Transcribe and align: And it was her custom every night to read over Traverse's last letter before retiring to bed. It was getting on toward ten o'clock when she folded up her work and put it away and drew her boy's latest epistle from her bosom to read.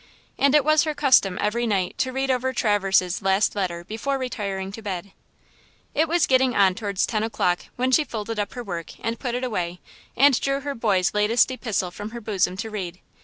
And 0.39 0.55
it 0.55 0.65
was 0.65 0.81
her 0.85 0.95
custom 0.95 1.37
every 1.39 1.67
night 1.67 1.95
to 1.99 2.11
read 2.11 2.31
over 2.31 2.53
Traverse's 2.53 3.21
last 3.21 3.55
letter 3.55 3.83
before 3.83 4.17
retiring 4.17 4.71
to 4.71 4.81
bed. 4.81 5.11
It 5.93 6.07
was 6.07 6.25
getting 6.25 6.55
on 6.55 6.73
toward 6.73 6.97
ten 6.97 7.21
o'clock 7.21 7.65
when 7.75 7.91
she 7.91 8.03
folded 8.03 8.39
up 8.39 8.53
her 8.53 8.63
work 8.63 8.93
and 9.05 9.19
put 9.19 9.35
it 9.35 9.43
away 9.43 9.79
and 10.17 10.41
drew 10.41 10.61
her 10.61 10.73
boy's 10.73 11.13
latest 11.13 11.51
epistle 11.51 11.91
from 11.91 12.09
her 12.17 12.19
bosom 12.19 12.57
to 12.57 12.71
read. 12.71 12.99